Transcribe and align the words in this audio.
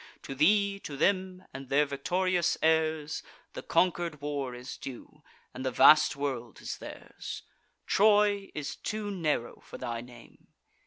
To 0.23 0.33
thee, 0.33 0.79
to 0.79 0.97
them, 0.97 1.43
and 1.53 1.69
their 1.69 1.85
victorious 1.85 2.57
heirs, 2.63 3.21
The 3.53 3.61
conquer'd 3.61 4.19
war 4.19 4.55
is 4.55 4.75
due, 4.77 5.21
and 5.53 5.63
the 5.63 5.69
vast 5.69 6.15
world 6.15 6.59
is 6.59 6.79
theirs. 6.79 7.43
Troy 7.85 8.49
is 8.55 8.75
too 8.75 9.11
narrow 9.11 9.59
for 9.63 9.77
thy 9.77 10.01
name." 10.01 10.47